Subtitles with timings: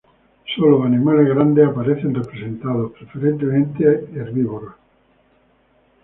[0.55, 4.73] Solo animales grandes aparecen representados, preferentemente aquí herbívoros.